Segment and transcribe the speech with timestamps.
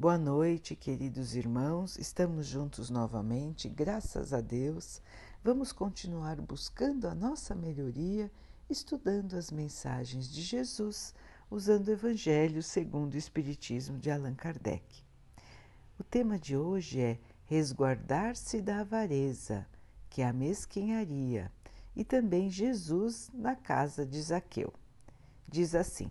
[0.00, 1.98] Boa noite, queridos irmãos.
[1.98, 5.02] Estamos juntos novamente, graças a Deus.
[5.42, 8.30] Vamos continuar buscando a nossa melhoria,
[8.70, 11.12] estudando as mensagens de Jesus,
[11.50, 15.02] usando o Evangelho segundo o Espiritismo de Allan Kardec.
[15.98, 19.66] O tema de hoje é resguardar-se da avareza,
[20.08, 21.50] que é a mesquinharia,
[21.96, 24.72] e também Jesus na casa de Zaqueu.
[25.48, 26.08] Diz assim: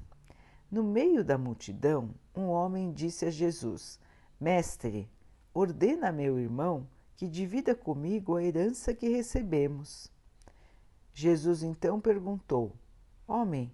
[0.69, 3.99] No meio da multidão, um homem disse a Jesus:
[4.39, 5.09] Mestre,
[5.53, 10.11] ordena a meu irmão que divida comigo a herança que recebemos.
[11.13, 12.75] Jesus então perguntou:
[13.25, 13.71] Homem,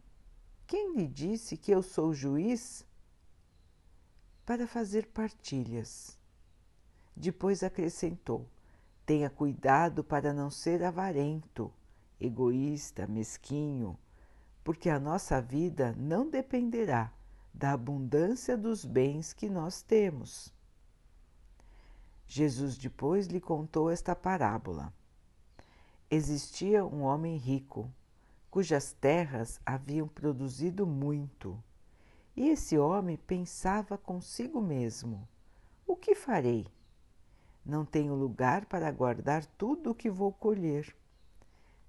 [0.67, 2.85] quem lhe disse que eu sou juiz?
[4.45, 6.17] Para fazer partilhas.
[7.16, 8.47] Depois acrescentou:
[9.05, 11.73] Tenha cuidado para não ser avarento,
[12.19, 13.97] egoísta, mesquinho,
[14.63, 17.12] porque a nossa vida não dependerá
[17.53, 20.52] da abundância dos bens que nós temos.
[22.27, 24.94] Jesus depois lhe contou esta parábola.
[26.09, 27.92] Existia um homem rico,
[28.50, 31.61] cujas terras haviam produzido muito.
[32.36, 35.27] E esse homem pensava consigo mesmo:
[35.86, 36.66] O que farei?
[37.66, 40.95] Não tenho lugar para guardar tudo o que vou colher.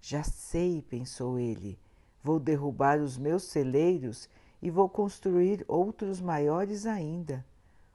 [0.01, 1.79] Já sei, pensou ele,
[2.25, 4.31] vou derrubar os meus celeiros
[4.63, 7.45] e vou construir outros maiores ainda,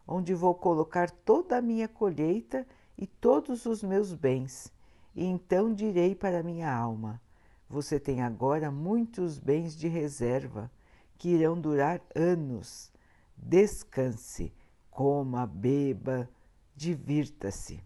[0.08, 4.72] onde vou colocar toda a minha colheita e todos os meus bens.
[5.16, 7.20] E então direi para minha alma:
[7.68, 10.72] Você tem agora muitos bens de reserva
[11.18, 12.92] que irão durar anos.
[13.36, 14.54] Descanse,
[14.92, 16.30] coma, beba,
[16.76, 17.84] divirta-se.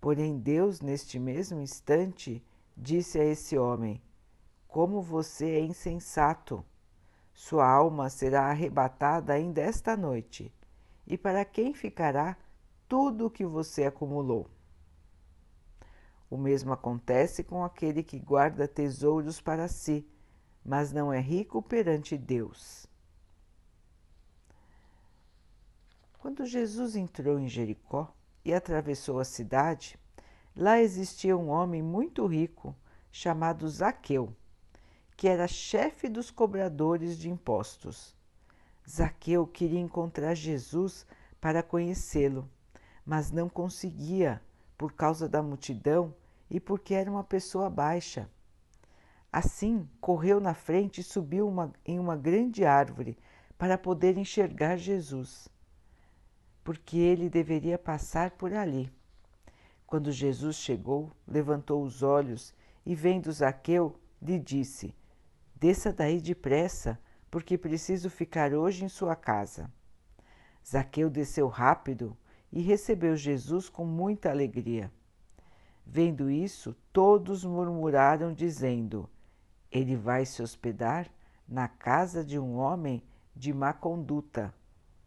[0.00, 2.42] Porém, Deus, neste mesmo instante,
[2.76, 4.02] disse a esse homem:
[4.70, 6.64] Como você é insensato!
[7.34, 10.54] Sua alma será arrebatada ainda esta noite.
[11.04, 12.36] E para quem ficará
[12.88, 14.48] tudo o que você acumulou?
[16.30, 20.08] O mesmo acontece com aquele que guarda tesouros para si,
[20.64, 22.86] mas não é rico perante Deus.
[26.20, 28.14] Quando Jesus entrou em Jericó
[28.44, 29.98] e atravessou a cidade,
[30.54, 32.76] lá existia um homem muito rico
[33.10, 34.32] chamado Zaqueu
[35.20, 38.16] que era chefe dos cobradores de impostos.
[38.88, 41.06] Zaqueu queria encontrar Jesus
[41.38, 42.48] para conhecê-lo,
[43.04, 44.40] mas não conseguia
[44.78, 46.14] por causa da multidão
[46.48, 48.30] e porque era uma pessoa baixa.
[49.30, 53.18] Assim, correu na frente e subiu uma, em uma grande árvore
[53.58, 55.50] para poder enxergar Jesus,
[56.64, 58.90] porque ele deveria passar por ali.
[59.86, 62.54] Quando Jesus chegou, levantou os olhos
[62.86, 64.98] e, vendo Zaqueu, lhe disse:
[65.60, 66.98] Desça daí depressa,
[67.30, 69.70] porque preciso ficar hoje em sua casa.
[70.66, 72.16] Zaqueu desceu rápido
[72.50, 74.90] e recebeu Jesus com muita alegria.
[75.84, 79.06] Vendo isso, todos murmuraram, dizendo:
[79.70, 81.10] Ele vai se hospedar
[81.46, 83.02] na casa de um homem
[83.36, 84.54] de má conduta,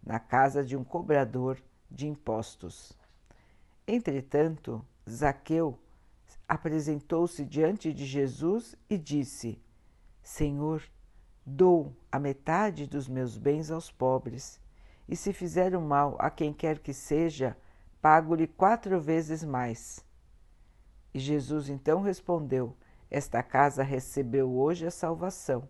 [0.06, 1.59] na casa de um cobrador
[1.90, 2.94] de impostos.
[3.88, 5.80] Entretanto, Zaqueu
[6.47, 9.59] apresentou-se diante de Jesus e disse:
[10.23, 10.81] Senhor,
[11.45, 14.59] dou a metade dos meus bens aos pobres,
[15.07, 17.57] e se fizer o mal a quem quer que seja,
[18.01, 20.03] pago-lhe quatro vezes mais.
[21.13, 22.75] E Jesus então respondeu:
[23.11, 25.67] Esta casa recebeu hoje a salvação,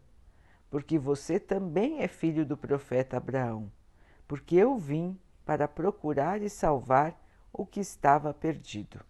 [0.70, 3.72] porque você também é filho do profeta Abraão,
[4.28, 7.20] porque eu vim para procurar e salvar
[7.52, 9.04] o que estava perdido.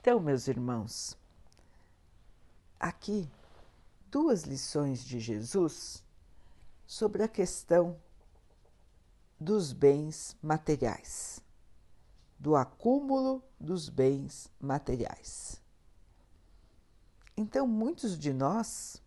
[0.00, 1.16] Então, meus irmãos,
[2.78, 3.30] aqui
[4.10, 6.02] duas lições de Jesus
[6.86, 8.00] sobre a questão
[9.38, 11.40] dos bens materiais,
[12.38, 15.60] do acúmulo dos bens materiais.
[17.36, 19.02] Então, muitos de nós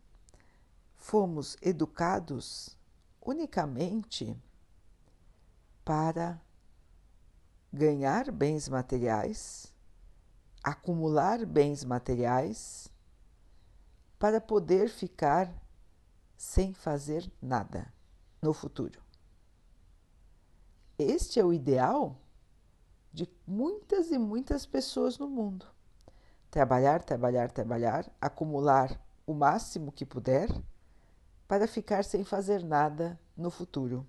[0.96, 2.78] fomos educados
[3.20, 4.38] unicamente
[5.84, 6.40] para
[7.74, 9.74] ganhar bens materiais,
[10.64, 12.92] acumular bens materiais
[14.20, 15.50] para poder ficar
[16.38, 17.92] sem fazer nada
[18.42, 19.02] no futuro.
[20.98, 22.20] Este é o ideal
[23.14, 25.66] de muitas e muitas pessoas no mundo.
[26.52, 30.50] Trabalhar, trabalhar, trabalhar, acumular o máximo que puder
[31.48, 34.06] para ficar sem fazer nada no futuro.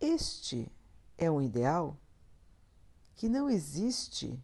[0.00, 0.70] Este
[1.16, 1.96] é um ideal
[3.14, 4.42] que não existe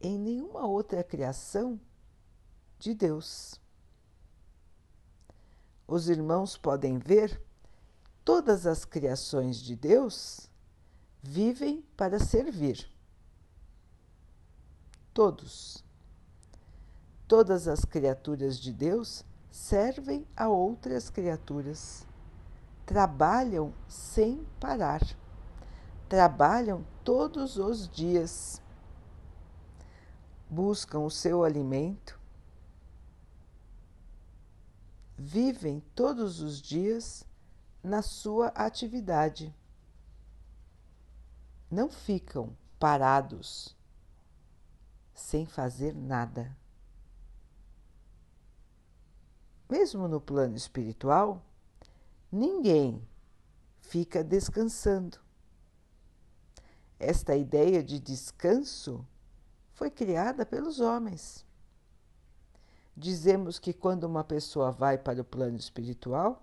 [0.00, 1.80] em nenhuma outra criação
[2.78, 3.60] de Deus.
[5.88, 7.40] os irmãos podem ver,
[8.24, 10.50] todas as criações de Deus
[11.22, 12.90] vivem para servir.
[15.14, 15.84] Todos.
[17.28, 22.06] Todas as criaturas de Deus servem a outras criaturas.
[22.84, 25.02] Trabalham sem parar.
[26.08, 28.60] Trabalham todos os dias.
[30.48, 32.18] Buscam o seu alimento.
[35.18, 37.24] Vivem todos os dias
[37.82, 39.54] na sua atividade.
[41.70, 43.76] Não ficam parados
[45.14, 46.56] sem fazer nada.
[49.68, 51.42] Mesmo no plano espiritual,
[52.30, 53.02] ninguém
[53.80, 55.18] fica descansando.
[56.98, 59.04] Esta ideia de descanso
[59.76, 61.46] foi criada pelos homens.
[62.96, 66.42] Dizemos que quando uma pessoa vai para o plano espiritual,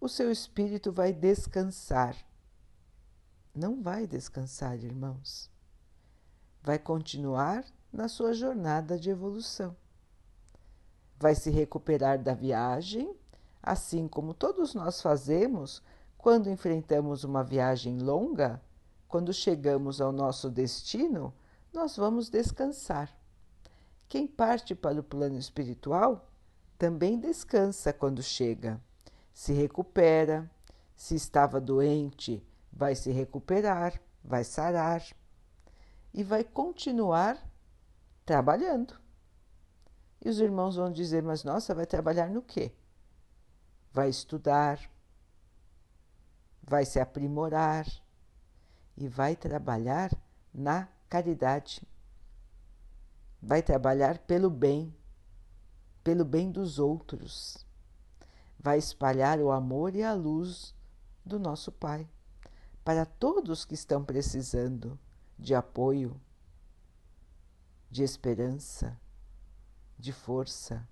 [0.00, 2.16] o seu espírito vai descansar.
[3.52, 5.50] Não vai descansar, irmãos.
[6.62, 9.74] Vai continuar na sua jornada de evolução
[11.18, 13.14] vai se recuperar da viagem,
[13.62, 15.82] assim como todos nós fazemos
[16.18, 18.60] quando enfrentamos uma viagem longa,
[19.08, 21.32] quando chegamos ao nosso destino,
[21.72, 23.14] nós vamos descansar.
[24.08, 26.30] Quem parte para o plano espiritual
[26.78, 28.80] também descansa quando chega,
[29.32, 30.50] se recupera,
[30.94, 35.02] se estava doente, vai se recuperar, vai sarar
[36.12, 37.38] e vai continuar
[38.24, 38.98] trabalhando.
[40.24, 42.72] E os irmãos vão dizer: Mas nossa, vai trabalhar no quê?
[43.92, 44.80] Vai estudar,
[46.62, 47.86] vai se aprimorar
[48.96, 50.10] e vai trabalhar
[50.52, 51.82] na caridade.
[53.40, 54.94] Vai trabalhar pelo bem,
[56.02, 57.64] pelo bem dos outros.
[58.58, 60.74] Vai espalhar o amor e a luz
[61.24, 62.08] do nosso Pai
[62.84, 64.98] para todos que estão precisando
[65.38, 66.20] de apoio,
[67.90, 68.98] de esperança
[69.98, 70.86] de força.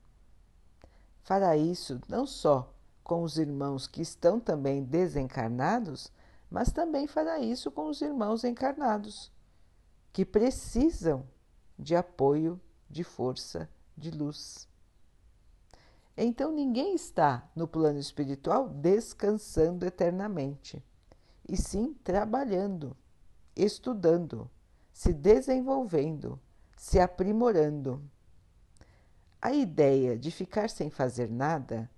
[1.22, 2.72] Fará isso não só
[3.02, 6.10] com os irmãos que estão também desencarnados,
[6.50, 9.30] mas também fará isso com os irmãos encarnados,
[10.14, 11.26] que precisam
[11.76, 13.68] de apoio, de força,
[13.98, 14.68] de luz.
[16.16, 20.80] Então ninguém está no plano espiritual descansando eternamente,
[21.48, 22.96] e sim trabalhando,
[23.56, 24.48] estudando,
[24.92, 26.40] se desenvolvendo,
[26.76, 28.00] se aprimorando.
[29.42, 31.90] A ideia de ficar sem fazer nada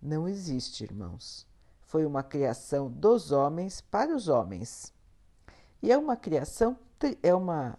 [0.00, 1.48] não existe, irmãos.
[1.80, 4.92] Foi uma criação dos homens para os homens.
[5.82, 6.78] E é uma criação,
[7.22, 7.78] é uma,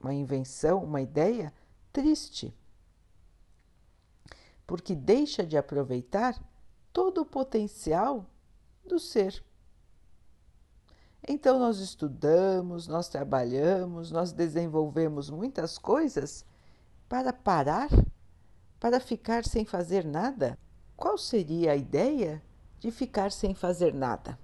[0.00, 1.52] uma invenção, uma ideia
[1.92, 2.56] triste,
[4.66, 6.42] porque deixa de aproveitar
[6.92, 8.24] todo o potencial
[8.86, 9.44] do ser.
[11.28, 16.44] Então, nós estudamos, nós trabalhamos, nós desenvolvemos muitas coisas
[17.08, 17.90] para parar
[18.82, 20.58] para ficar sem fazer nada?
[20.96, 22.42] Qual seria a ideia
[22.80, 24.36] de ficar sem fazer nada?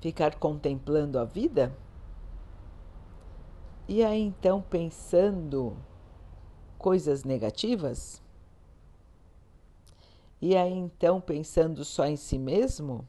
[0.00, 1.76] Ficar contemplando a vida?
[3.88, 5.76] E aí então pensando
[6.78, 8.22] coisas negativas?
[10.40, 13.06] E aí então pensando só em si mesmo?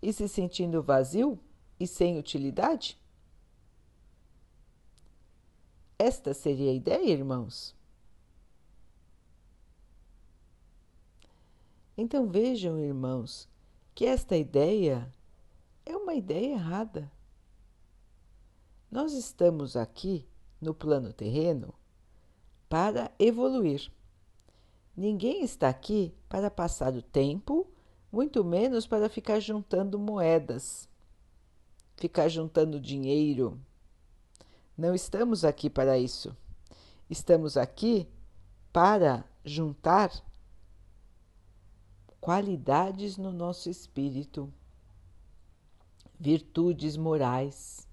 [0.00, 1.38] E se sentindo vazio
[1.78, 2.98] e sem utilidade?
[5.98, 7.74] Esta seria a ideia, irmãos?
[11.96, 13.48] Então vejam, irmãos,
[13.94, 15.12] que esta ideia
[15.86, 17.10] é uma ideia errada.
[18.90, 20.26] Nós estamos aqui
[20.60, 21.74] no plano terreno
[22.68, 23.90] para evoluir.
[24.96, 27.66] Ninguém está aqui para passar o tempo,
[28.10, 30.88] muito menos para ficar juntando moedas,
[31.96, 33.60] ficar juntando dinheiro
[34.76, 36.36] não estamos aqui para isso.
[37.08, 38.08] Estamos aqui
[38.72, 40.10] para juntar
[42.24, 44.50] qualidades no nosso espírito,
[46.18, 47.86] virtudes morais.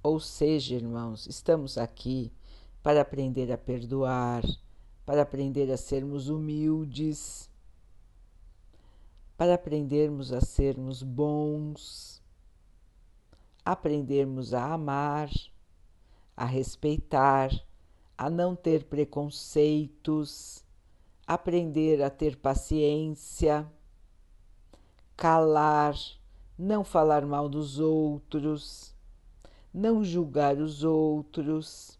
[0.00, 2.30] Ou seja, irmãos, estamos aqui
[2.80, 4.44] para aprender a perdoar,
[5.04, 7.50] para aprender a sermos humildes,
[9.36, 12.22] para aprendermos a sermos bons
[13.64, 15.30] aprendermos a amar,
[16.36, 17.50] a respeitar,
[18.16, 20.61] a não ter preconceitos,
[21.34, 23.70] aprender a ter paciência,
[25.16, 25.94] calar,
[26.58, 28.94] não falar mal dos outros,
[29.72, 31.98] não julgar os outros.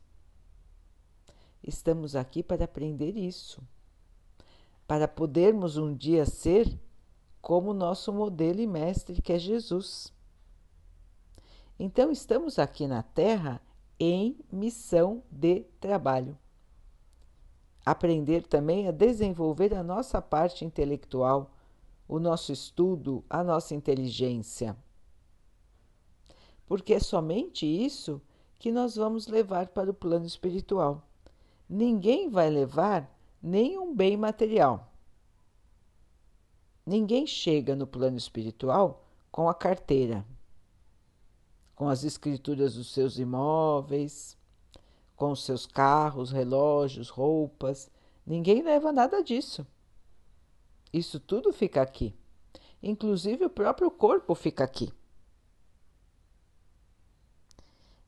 [1.63, 3.63] Estamos aqui para aprender isso.
[4.87, 6.79] para podermos um dia ser
[7.41, 10.13] como nosso modelo e mestre, que é Jesus.
[11.79, 13.61] Então, estamos aqui na Terra
[13.99, 16.37] em missão de trabalho.
[17.85, 21.51] Aprender também a desenvolver a nossa parte intelectual,
[22.07, 24.77] o nosso estudo, a nossa inteligência.
[26.67, 28.21] Porque é somente isso
[28.59, 31.09] que nós vamos levar para o plano espiritual.
[31.69, 33.11] Ninguém vai levar
[33.43, 34.93] nenhum bem material.
[36.87, 40.25] Ninguém chega no plano espiritual com a carteira,
[41.75, 44.37] com as escrituras dos seus imóveis,
[45.23, 47.89] com seus carros, relógios, roupas.
[48.27, 49.65] Ninguém leva nada disso.
[50.93, 52.13] Isso tudo fica aqui.
[52.83, 54.93] Inclusive o próprio corpo fica aqui.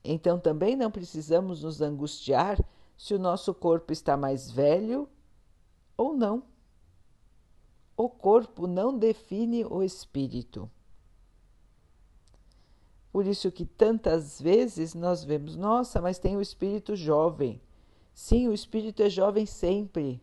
[0.03, 2.59] Então também não precisamos nos angustiar
[2.97, 5.07] se o nosso corpo está mais velho
[5.95, 6.43] ou não.
[7.95, 10.69] O corpo não define o espírito.
[13.15, 17.61] Por isso que tantas vezes nós vemos, nossa, mas tem o espírito jovem.
[18.13, 20.21] Sim, o espírito é jovem sempre.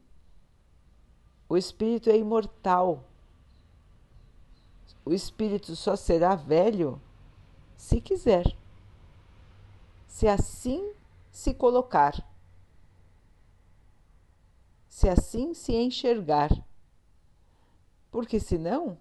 [1.49, 3.09] O espírito é imortal.
[5.07, 7.01] O espírito só será velho
[7.79, 8.45] se quiser.
[10.07, 10.93] Se assim
[11.31, 12.23] se colocar.
[14.87, 16.51] Se assim se enxergar
[18.11, 18.99] porque senão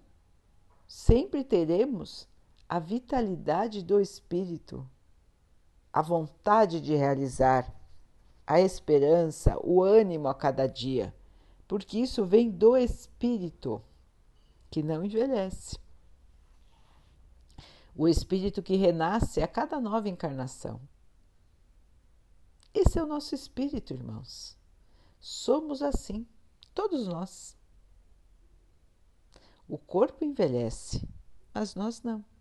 [0.88, 2.26] sempre teremos
[2.72, 4.88] a vitalidade do espírito,
[5.92, 7.70] a vontade de realizar,
[8.46, 11.14] a esperança, o ânimo a cada dia,
[11.68, 13.84] porque isso vem do espírito
[14.70, 15.78] que não envelhece.
[17.94, 20.80] O espírito que renasce a cada nova encarnação.
[22.72, 24.56] Esse é o nosso espírito, irmãos.
[25.20, 26.26] Somos assim,
[26.72, 27.54] todos nós.
[29.68, 31.06] O corpo envelhece,
[31.52, 32.31] mas nós não.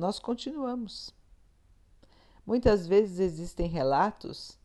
[0.00, 1.14] Nós continuamos.
[2.46, 4.58] Muitas vezes existem relatos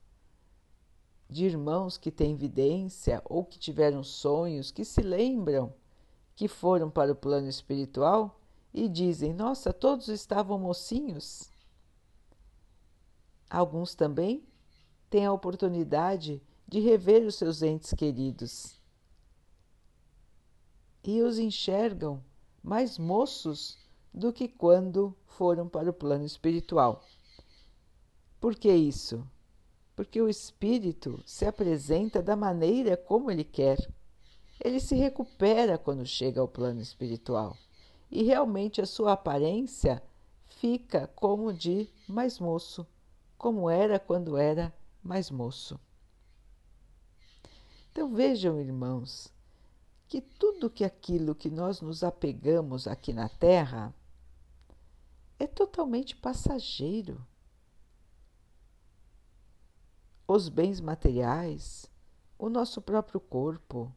[1.30, 5.74] de irmãos que têm vidência ou que tiveram sonhos, que se lembram
[6.38, 8.39] que foram para o plano espiritual
[8.74, 11.51] e dizem: Nossa, todos estavam mocinhos.
[13.50, 14.42] Alguns também
[15.10, 18.82] têm a oportunidade de rever os seus entes queridos
[21.04, 22.24] e os enxergam
[22.63, 23.85] mais moços
[24.16, 27.04] do que quando foram para o plano espiritual.
[28.40, 29.28] Por que isso?
[29.94, 33.78] Porque o espírito se apresenta da maneira como ele quer.
[34.64, 37.58] Ele se recupera quando chega ao plano espiritual
[38.10, 40.02] e realmente a sua aparência
[40.46, 42.88] fica como de mais moço,
[43.38, 45.78] como era quando era mais moço.
[47.92, 49.34] Então vejam, irmãos,
[50.08, 53.94] que tudo que aquilo que nós nos apegamos aqui na Terra
[55.38, 57.25] é totalmente passageiro.
[60.27, 61.89] Os bens materiais,
[62.38, 63.94] o nosso próprio corpo,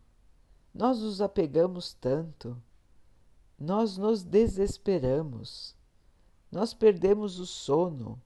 [0.75, 2.61] nós nos apegamos tanto,
[3.59, 5.75] nós nos desesperamos,
[6.53, 8.21] nós perdemos o sono,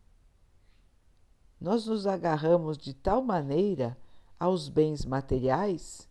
[1.60, 3.96] nós nos agarramos de tal maneira
[4.38, 6.08] aos bens materiais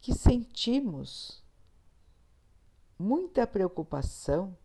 [0.00, 1.44] que sentimos
[2.98, 4.56] muita preocupação,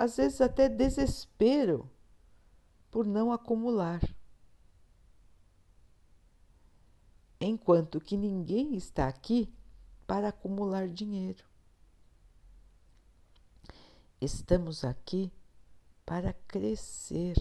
[0.00, 1.86] às vezes até desespero
[2.90, 4.00] por não acumular.
[7.38, 9.52] Enquanto que ninguém está aqui
[10.06, 11.44] para acumular dinheiro.
[14.18, 15.30] Estamos aqui
[16.06, 17.36] para crescer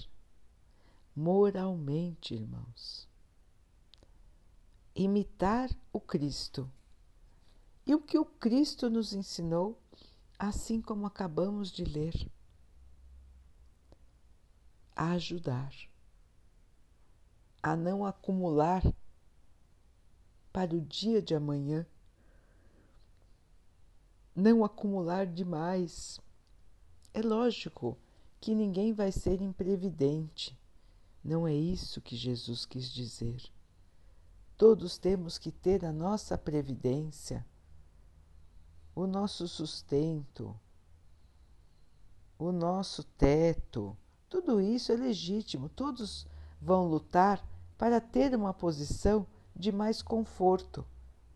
[1.15, 3.07] moralmente, irmãos.
[4.93, 6.69] Imitar o Cristo
[7.87, 9.81] e o que o Cristo nos ensinou,
[10.37, 12.29] assim como acabamos de ler.
[14.99, 15.73] A ajudar,
[17.63, 18.83] a não acumular
[20.51, 21.87] para o dia de amanhã,
[24.35, 26.19] não acumular demais.
[27.13, 27.97] É lógico
[28.41, 30.59] que ninguém vai ser imprevidente.
[31.23, 33.41] Não é isso que Jesus quis dizer.
[34.57, 37.45] Todos temos que ter a nossa previdência
[38.99, 40.59] o nosso sustento,
[42.37, 43.95] o nosso teto,
[44.29, 45.67] tudo isso é legítimo.
[45.69, 46.27] Todos
[46.61, 47.43] vão lutar
[47.77, 50.85] para ter uma posição de mais conforto,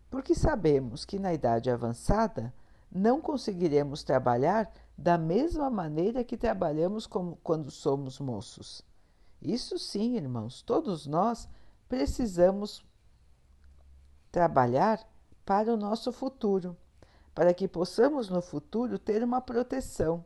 [0.08, 2.54] porque sabemos que na idade avançada
[2.90, 7.08] não conseguiremos trabalhar da mesma maneira que trabalhamos
[7.42, 8.82] quando somos moços.
[9.42, 11.48] Isso sim, irmãos, todos nós
[11.88, 12.84] precisamos
[14.30, 15.06] trabalhar
[15.44, 16.76] para o nosso futuro,
[17.34, 20.24] para que possamos no futuro ter uma proteção,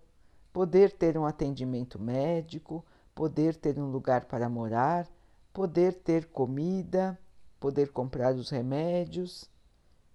[0.52, 5.08] poder ter um atendimento médico, poder ter um lugar para morar,
[5.52, 7.18] poder ter comida,
[7.58, 9.50] poder comprar os remédios.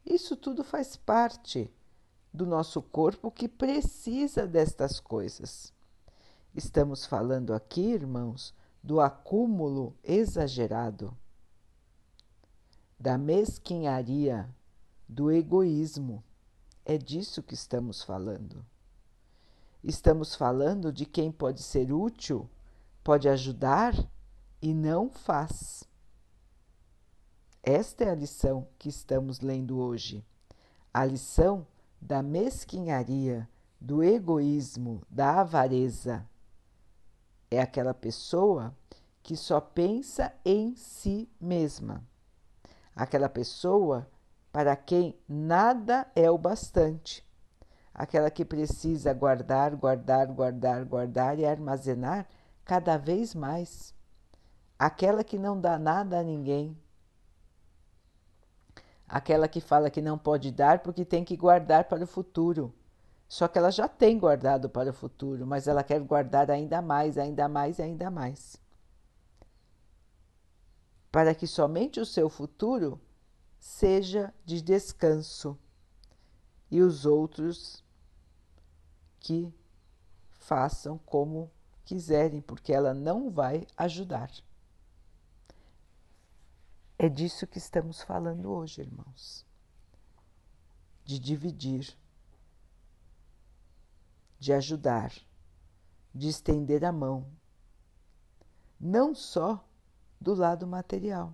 [0.06, 1.72] Isso tudo faz parte
[2.34, 5.74] do nosso corpo que precisa destas coisas.
[6.56, 11.16] Estamos falando aqui, irmãos, do acúmulo exagerado,
[13.00, 14.50] da mesquinharia,
[15.08, 16.24] do egoísmo.
[16.86, 18.66] É disso que estamos falando.
[19.84, 22.50] Estamos falando de quem pode ser útil,
[23.04, 23.94] pode ajudar
[24.62, 25.84] e não faz.
[27.62, 30.26] Esta é a lição que estamos lendo hoje.
[30.94, 31.68] A lição
[32.02, 33.50] da mesquinharia,
[33.80, 36.26] do egoísmo, da avareza.
[37.52, 38.74] É aquela pessoa
[39.22, 42.02] que só pensa em si mesma.
[42.96, 44.08] Aquela pessoa
[44.50, 47.26] para quem nada é o bastante.
[47.94, 52.28] Aquela que precisa guardar, guardar, guardar, guardar e armazenar
[52.66, 53.94] cada vez mais
[54.80, 56.78] aquela que não dá nada a ninguém,
[59.08, 62.74] aquela que fala que não pode dar porque tem que guardar para o futuro.
[63.28, 67.18] Só que ela já tem guardado para o futuro, mas ela quer guardar ainda mais,
[67.18, 68.58] ainda mais, ainda mais.
[71.12, 73.00] Para que somente o seu futuro
[73.60, 75.58] seja de descanso
[76.70, 77.83] e os outros
[79.24, 79.52] que
[80.30, 81.50] façam como
[81.86, 84.30] quiserem, porque ela não vai ajudar.
[87.00, 89.46] É disso que estamos falando hoje, irmãos.
[91.06, 91.98] De dividir,
[94.38, 95.14] de ajudar,
[96.14, 97.26] de estender a mão,
[98.80, 99.66] não só
[100.20, 101.34] do lado material.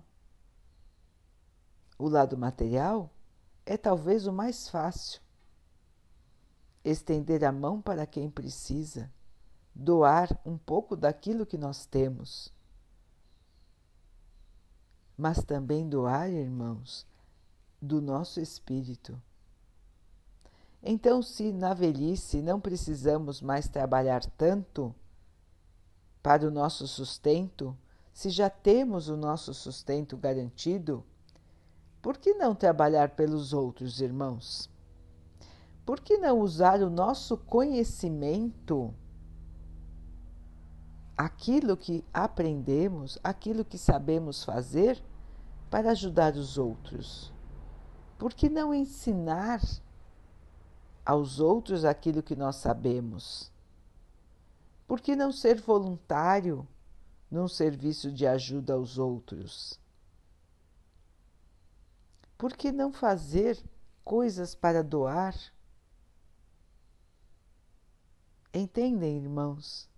[1.98, 3.10] O lado material
[3.66, 5.20] é talvez o mais fácil.
[6.84, 9.10] Estender a mão para quem precisa,
[9.74, 12.52] doar um pouco daquilo que nós temos
[15.20, 17.06] mas também doar, irmãos,
[17.80, 19.20] do nosso espírito.
[20.82, 24.94] Então, se na velhice não precisamos mais trabalhar tanto
[26.22, 27.76] para o nosso sustento,
[28.14, 31.04] se já temos o nosso sustento garantido,
[32.00, 34.70] por que não trabalhar pelos outros, irmãos?
[35.90, 38.94] Por que não usar o nosso conhecimento,
[41.16, 45.02] aquilo que aprendemos, aquilo que sabemos fazer,
[45.68, 47.32] para ajudar os outros?
[48.16, 49.60] Por que não ensinar
[51.04, 53.50] aos outros aquilo que nós sabemos?
[54.86, 56.64] Por que não ser voluntário
[57.28, 59.76] num serviço de ajuda aos outros?
[62.38, 63.60] Por que não fazer
[64.04, 65.34] coisas para doar?
[68.52, 69.88] Entendem, irmãos?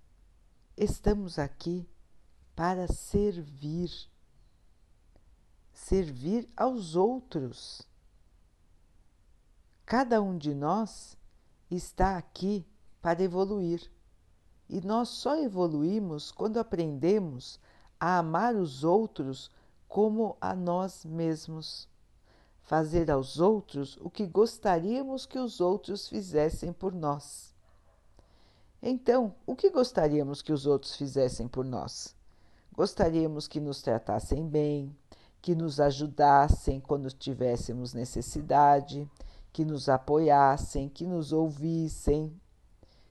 [0.76, 1.88] Estamos aqui
[2.54, 3.90] para servir
[5.72, 7.82] servir aos outros.
[9.84, 11.16] Cada um de nós
[11.70, 12.66] está aqui
[13.00, 13.90] para evoluir.
[14.68, 17.58] E nós só evoluímos quando aprendemos
[17.98, 19.50] a amar os outros
[19.88, 21.88] como a nós mesmos.
[22.60, 27.51] Fazer aos outros o que gostaríamos que os outros fizessem por nós.
[28.82, 32.16] Então, o que gostaríamos que os outros fizessem por nós?
[32.74, 34.96] Gostaríamos que nos tratassem bem,
[35.40, 39.08] que nos ajudassem quando tivéssemos necessidade,
[39.52, 42.34] que nos apoiassem, que nos ouvissem,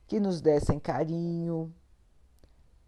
[0.06, 1.72] que nos dessem carinho.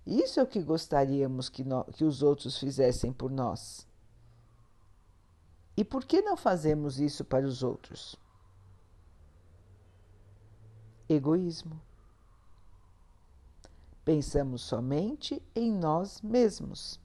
[0.04, 3.86] Isso é o que gostaríamos que, nós, que os outros fizessem por nós.
[5.74, 8.14] E por que não fazemos isso para os outros?
[11.08, 11.80] Egoísmo.
[14.04, 17.00] Pensamos somente em nós mesmos.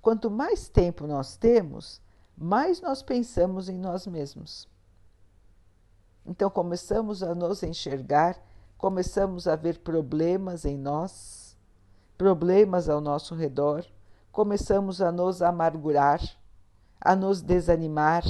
[0.00, 2.00] Quanto mais tempo nós temos,
[2.36, 4.68] mais nós pensamos em nós mesmos.
[6.24, 8.40] Então começamos a nos enxergar,
[8.78, 11.56] começamos a ver problemas em nós,
[12.16, 13.84] problemas ao nosso redor,
[14.30, 16.20] começamos a nos amargurar,
[17.00, 18.24] a nos desanimar,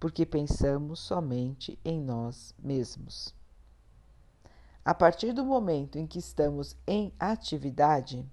[0.00, 3.37] porque pensamos somente em nós mesmos.
[4.88, 8.26] A partir do momento em que estamos em atividade,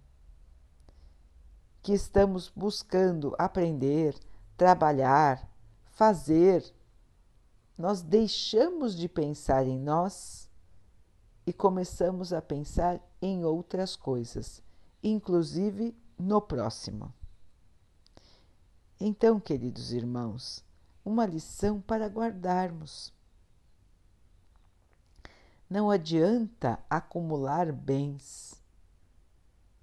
[1.83, 4.17] que estamos buscando aprender,
[4.55, 5.51] trabalhar,
[5.83, 6.63] fazer,
[7.77, 10.49] nós deixamos de pensar em nós
[11.45, 14.63] e começamos a pensar em outras coisas,
[15.03, 17.13] inclusive no próximo.
[18.97, 20.63] Então, queridos irmãos,
[21.03, 23.13] uma lição para guardarmos.
[25.75, 28.63] Não adianta acumular bens,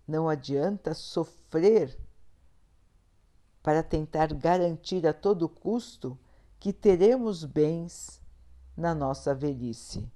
[0.08, 2.00] não adianta sofrer
[3.62, 6.18] para tentar garantir a todo custo
[6.58, 8.22] que teremos bens
[8.74, 10.10] na nossa velhice,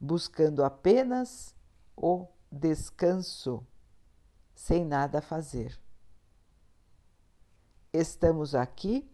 [0.00, 1.54] buscando apenas
[1.96, 3.64] o descanso,
[4.56, 5.80] sem nada fazer.
[7.92, 9.08] Estamos aqui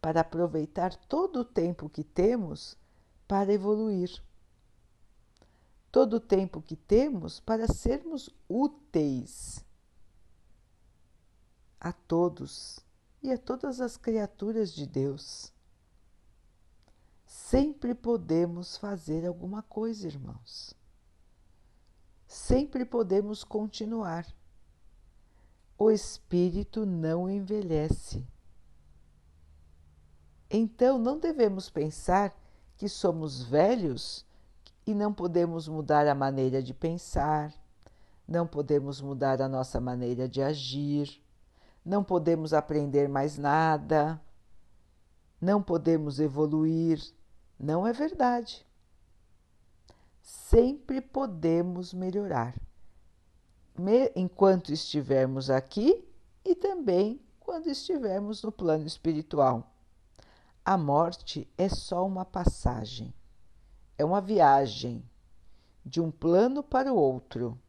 [0.00, 2.74] para aproveitar todo o tempo que temos
[3.28, 4.22] para evoluir.
[5.90, 9.64] Todo o tempo que temos para sermos úteis
[11.80, 12.78] a todos
[13.22, 15.52] e a todas as criaturas de Deus.
[17.26, 20.74] Sempre podemos fazer alguma coisa, irmãos.
[22.26, 24.26] Sempre podemos continuar.
[25.76, 28.26] O espírito não envelhece.
[30.48, 32.36] Então não devemos pensar
[32.76, 34.26] que somos velhos
[34.90, 37.52] e não podemos mudar a maneira de pensar,
[38.26, 41.22] não podemos mudar a nossa maneira de agir,
[41.84, 44.20] não podemos aprender mais nada,
[45.40, 47.00] não podemos evoluir.
[47.58, 48.66] Não é verdade.
[50.22, 52.54] Sempre podemos melhorar,
[54.14, 56.06] enquanto estivermos aqui
[56.44, 59.72] e também quando estivermos no plano espiritual.
[60.64, 63.12] A morte é só uma passagem,
[64.00, 65.04] é uma viagem
[65.84, 67.60] de um plano para o outro.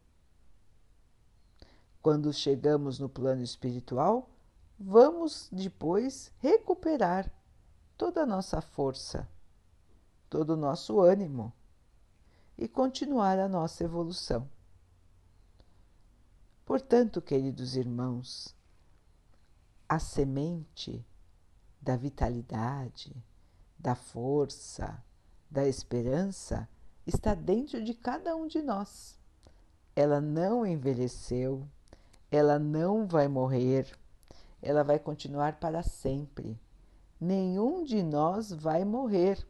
[2.00, 4.30] Quando chegamos no plano espiritual,
[4.78, 7.30] vamos depois recuperar
[7.98, 9.28] toda a nossa força,
[10.30, 11.52] todo o nosso ânimo
[12.56, 14.48] e continuar a nossa evolução.
[16.64, 18.56] Portanto, queridos irmãos,
[19.86, 21.06] a semente
[21.78, 23.14] da vitalidade,
[23.78, 25.04] da força,
[25.52, 26.66] da esperança
[27.06, 29.18] está dentro de cada um de nós.
[29.94, 31.68] Ela não envelheceu,
[32.30, 33.86] ela não vai morrer,
[34.62, 36.58] ela vai continuar para sempre.
[37.20, 39.46] Nenhum de nós vai morrer.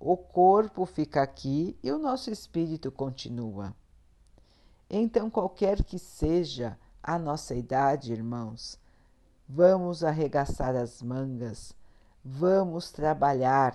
[0.00, 3.74] O corpo fica aqui e o nosso espírito continua.
[4.88, 8.78] Então, qualquer que seja a nossa idade, irmãos,
[9.46, 11.74] vamos arregaçar as mangas,
[12.24, 13.74] vamos trabalhar,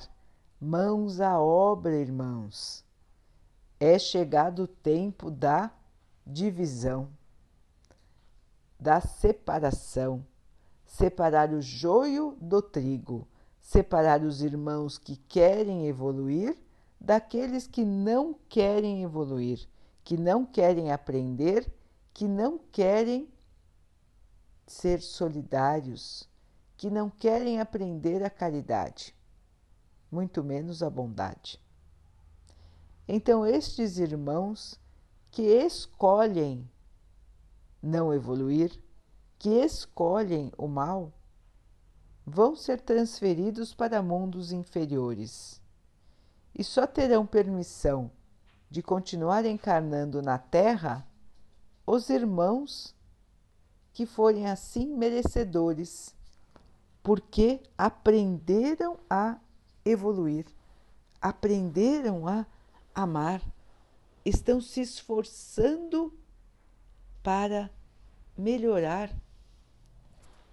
[0.60, 2.84] mãos à obra, irmãos.
[3.80, 5.72] É chegado o tempo da
[6.26, 7.10] divisão,
[8.80, 10.26] da separação,
[10.86, 13.28] separar o joio do trigo.
[13.62, 16.58] Separar os irmãos que querem evoluir
[17.00, 19.68] daqueles que não querem evoluir,
[20.04, 21.72] que não querem aprender,
[22.12, 23.30] que não querem
[24.66, 26.28] ser solidários,
[26.76, 29.16] que não querem aprender a caridade,
[30.12, 31.60] muito menos a bondade.
[33.08, 34.80] Então, estes irmãos
[35.32, 36.70] que escolhem
[37.82, 38.72] não evoluir,
[39.38, 41.12] que escolhem o mal,
[42.26, 45.60] vão ser transferidos para mundos inferiores
[46.54, 48.12] e só terão permissão
[48.70, 51.08] de continuar encarnando na Terra
[51.88, 52.96] os irmãos
[53.94, 56.16] que forem assim merecedores,
[57.02, 59.40] porque aprenderam a
[59.86, 60.46] evoluir,
[61.22, 62.46] aprenderam a
[62.94, 63.42] amar,
[64.26, 66.18] estão se esforçando
[67.24, 67.70] para
[68.38, 69.14] melhorar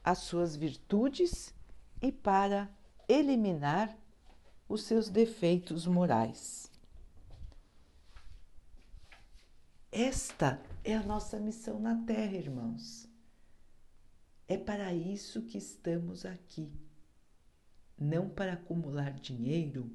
[0.03, 1.55] as suas virtudes
[2.01, 2.71] e para
[3.09, 3.97] eliminar
[4.69, 6.71] os seus defeitos morais.
[9.91, 13.09] Esta é a nossa missão na Terra, irmãos.
[14.47, 16.71] É para isso que estamos aqui.
[17.99, 19.91] Não para acumular dinheiro,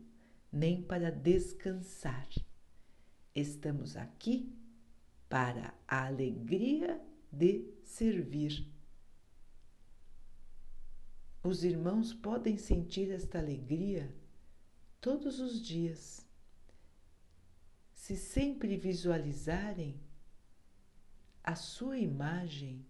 [0.51, 2.27] nem para descansar.
[3.33, 4.53] Estamos aqui
[5.29, 8.71] para a alegria de servir
[11.43, 14.13] os irmãos podem sentir esta alegria
[14.99, 16.23] todos os dias,
[17.93, 19.99] se sempre visualizarem
[21.43, 22.85] a sua imagem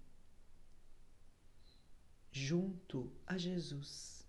[2.29, 4.20] junto a Jesus.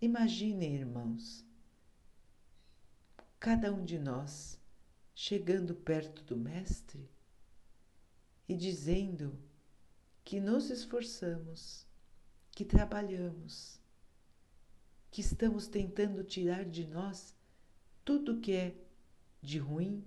[0.00, 1.44] Imaginem, irmãos,
[3.40, 4.56] cada um de nós
[5.12, 7.10] chegando perto do Mestre
[8.48, 9.36] e dizendo
[10.22, 11.84] que nos esforçamos
[12.52, 13.80] que trabalhamos,
[15.10, 17.34] que estamos tentando tirar de nós
[18.04, 18.76] tudo que é
[19.42, 20.04] de ruim,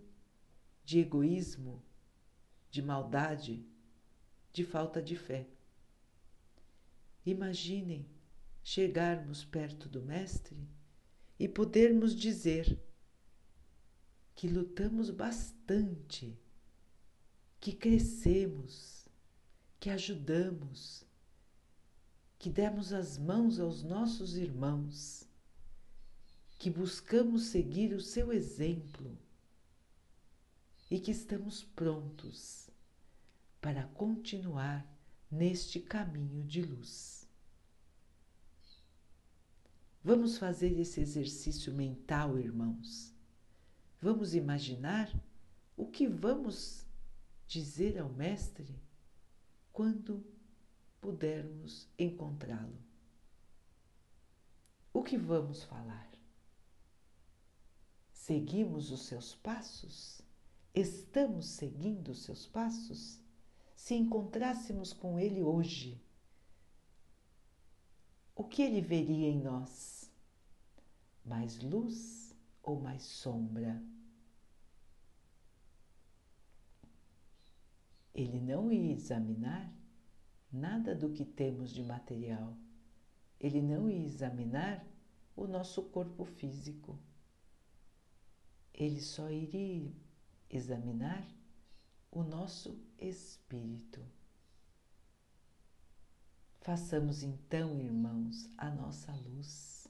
[0.86, 1.84] de egoísmo,
[2.70, 3.66] de maldade,
[4.54, 5.48] de falta de fé.
[7.26, 8.06] Imaginem
[8.64, 10.58] chegarmos perto do Mestre
[11.40, 12.80] e podermos dizer
[14.36, 16.38] que lutamos bastante,
[17.60, 19.08] que crescemos,
[19.80, 21.04] que ajudamos,
[22.38, 25.28] que demos as mãos aos nossos irmãos,
[26.58, 29.18] que buscamos seguir o seu exemplo
[30.90, 32.70] e que estamos prontos
[33.60, 34.86] para continuar
[35.30, 37.21] neste caminho de luz.
[40.04, 43.14] Vamos fazer esse exercício mental, irmãos.
[44.02, 45.14] Vamos imaginar
[45.78, 46.88] o que vamos
[47.48, 48.82] dizer ao Mestre
[49.72, 50.26] quando
[51.00, 52.78] pudermos encontrá-lo.
[54.92, 56.10] O que vamos falar?
[58.12, 60.22] Seguimos os seus passos?
[60.74, 63.20] Estamos seguindo os seus passos?
[63.76, 66.02] Se encontrássemos com ele hoje,
[68.42, 70.12] o que ele veria em nós?
[71.24, 73.80] Mais luz ou mais sombra?
[78.16, 79.72] Ele não ia examinar
[80.52, 82.58] nada do que temos de material.
[83.40, 84.84] Ele não ia examinar
[85.36, 86.98] o nosso corpo físico.
[88.74, 89.94] Ele só iria
[90.50, 91.24] examinar
[92.10, 94.02] o nosso espírito.
[96.62, 99.88] Façamos então, irmãos, a nossa luz.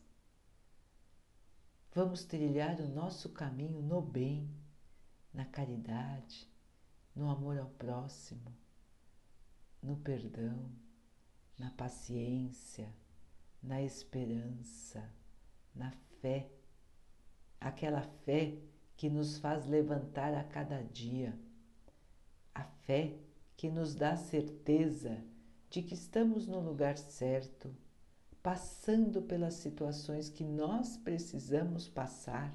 [1.93, 4.49] Vamos trilhar o nosso caminho no bem,
[5.33, 6.49] na caridade,
[7.13, 8.55] no amor ao próximo,
[9.83, 10.71] no perdão,
[11.59, 12.95] na paciência,
[13.61, 15.13] na esperança,
[15.75, 16.49] na fé,
[17.59, 18.57] aquela fé
[18.95, 21.37] que nos faz levantar a cada dia,
[22.55, 23.19] a fé
[23.57, 25.21] que nos dá certeza
[25.71, 27.73] de que estamos no lugar certo,
[28.43, 32.53] passando pelas situações que nós precisamos passar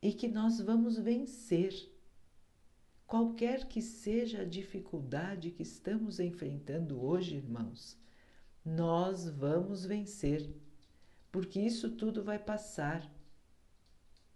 [0.00, 1.90] e que nós vamos vencer.
[3.04, 7.98] Qualquer que seja a dificuldade que estamos enfrentando hoje, irmãos,
[8.64, 10.48] nós vamos vencer,
[11.32, 13.12] porque isso tudo vai passar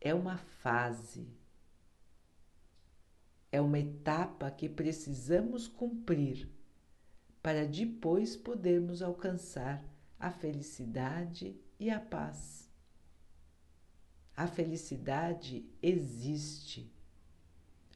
[0.01, 1.29] é uma fase,
[3.53, 6.56] é uma etapa que precisamos cumprir
[7.47, 9.81] para depois podermos alcançar
[10.19, 12.69] a felicidade e a paz.
[14.37, 16.93] A felicidade existe,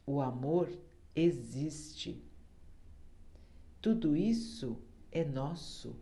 [0.07, 0.71] o amor
[1.17, 2.25] existe.
[3.83, 5.97] Tudo isso é nosso.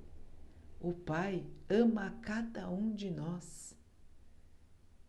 [0.78, 3.74] O Pai ama a cada um de nós.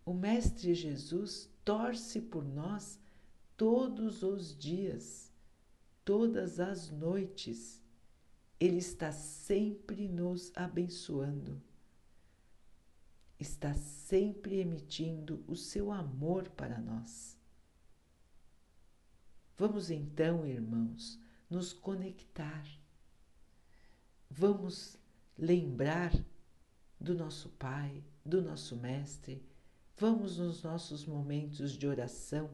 [0.05, 2.97] O Mestre Jesus torce por nós
[3.57, 5.29] todos os dias,
[6.05, 7.78] todas as noites.
[8.59, 11.61] Ele está sempre nos abençoando,
[13.39, 17.37] está sempre emitindo o seu amor para nós.
[19.57, 21.19] Vamos então, irmãos,
[21.49, 22.65] nos conectar.
[24.29, 24.97] Vamos
[25.37, 26.13] lembrar
[26.99, 29.41] do nosso Pai, do nosso Mestre
[29.99, 32.49] Vamos nos nossos momentos de oração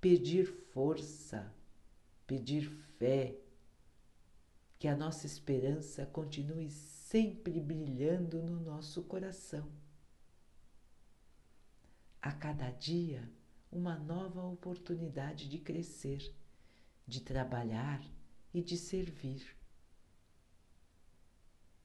[0.00, 1.52] pedir força,
[2.24, 3.36] pedir fé,
[4.82, 9.70] que a nossa esperança continue sempre brilhando no nosso coração.
[12.20, 13.30] A cada dia,
[13.70, 16.34] uma nova oportunidade de crescer,
[17.06, 18.04] de trabalhar
[18.52, 19.56] e de servir.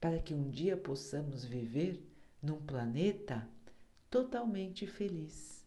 [0.02, 2.04] Para que um dia possamos viver
[2.42, 3.48] num planeta
[4.10, 5.64] totalmente feliz.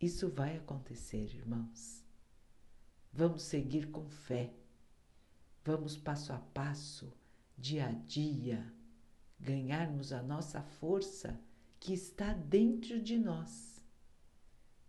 [0.00, 2.02] Isso vai acontecer, irmãos.
[3.12, 4.63] Vamos seguir com fé.
[5.64, 7.10] Vamos passo a passo,
[7.56, 8.70] dia a dia,
[9.40, 11.40] ganharmos a nossa força
[11.80, 13.82] que está dentro de nós.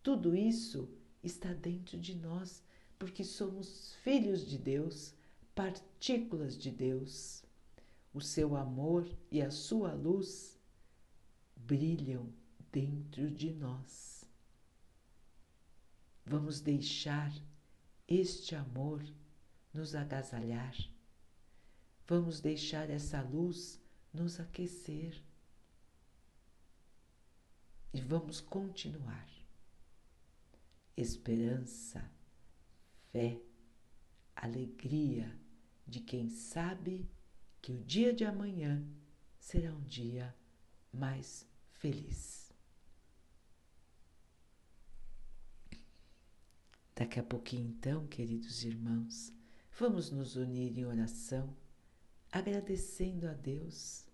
[0.04, 0.90] Tudo isso
[1.24, 2.62] está dentro de nós
[3.00, 5.14] porque somos filhos de Deus,
[5.54, 7.44] partículas de Deus.
[8.14, 10.60] O seu amor e a sua luz
[11.56, 12.34] brilham
[12.72, 14.26] dentro de nós.
[16.26, 17.34] Vamos deixar
[18.08, 19.04] este amor
[19.76, 20.76] nos agasalhar.
[22.08, 23.80] Vamos deixar essa luz
[24.14, 25.22] nos aquecer.
[27.94, 29.28] E vamos continuar.
[30.96, 32.10] Esperança,
[33.12, 33.42] fé,
[34.36, 35.38] alegria
[35.86, 37.10] de quem sabe
[37.62, 38.86] que o dia de amanhã
[39.40, 40.36] será um dia
[40.92, 42.46] mais feliz.
[46.96, 49.35] Daqui a pouquinho, então, queridos irmãos,
[49.78, 51.54] vamos nos unir em oração,
[52.32, 54.06] agradecendo a Deus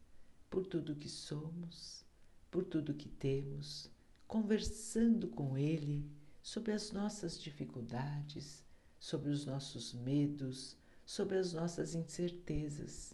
[0.50, 2.04] por tudo que somos,
[2.50, 3.88] por tudo que temos,
[4.28, 6.10] conversando com Ele
[6.42, 8.64] sobre as nossas dificuldades,
[9.00, 13.14] sobre os nossos medos, sobre as nossas incertezas,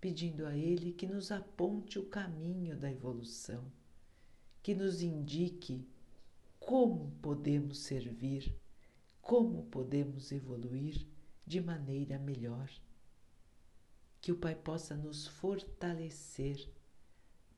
[0.00, 3.64] pedindo a Ele que nos aponte o caminho da evolução,
[4.60, 5.86] que nos indique
[6.58, 8.52] como podemos servir,
[9.22, 11.06] como podemos evoluir
[11.50, 12.70] de maneira melhor.
[14.20, 16.72] Que o Pai possa nos fortalecer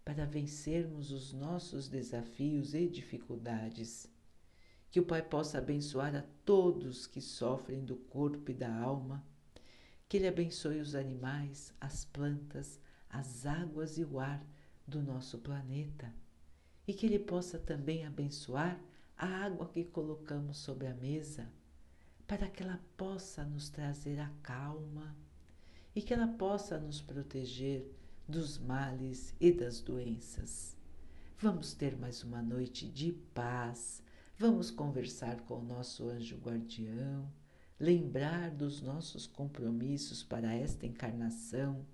[0.03, 4.11] para vencermos os nossos desafios e dificuldades.
[4.91, 9.23] Que o Pai possa abençoar a todos que sofrem do corpo e da alma.
[10.09, 14.43] Que Ele abençoe os animais, as plantas, as águas e o ar
[14.89, 16.11] do nosso planeta.
[16.89, 18.83] E que Ele possa também abençoar
[19.19, 21.47] a água que colocamos sobre a mesa,
[22.33, 25.15] para que ela possa nos trazer a calma
[25.95, 27.87] e que ela possa nos proteger
[28.27, 30.75] dos males e das doenças.
[31.39, 34.03] Vamos ter mais uma noite de paz,
[34.39, 37.31] vamos conversar com o nosso anjo guardião,
[37.79, 41.85] lembrar dos nossos compromissos para esta encarnação,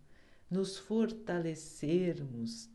[0.49, 2.71] nos fortalecermos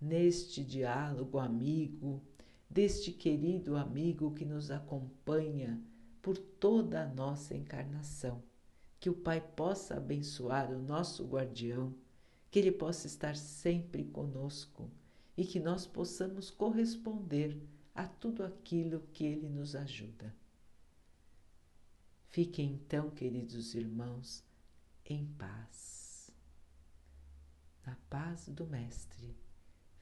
[0.00, 2.20] neste diálogo amigo,
[2.68, 5.80] deste querido amigo que nos acompanha
[6.24, 8.42] por toda a nossa encarnação.
[8.98, 11.94] Que o Pai possa abençoar o nosso guardião
[12.50, 14.90] que Ele possa estar sempre conosco
[15.36, 17.60] e que nós possamos corresponder
[17.94, 20.34] a tudo aquilo que Ele nos ajuda.
[22.30, 24.42] Fiquem então, queridos irmãos,
[25.04, 26.30] em paz.
[27.84, 29.36] Na paz do Mestre,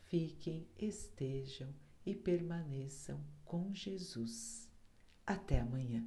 [0.04, 1.74] fiquem, estejam
[2.06, 4.61] e permaneçam com Jesus.
[5.26, 6.04] Até amanhã.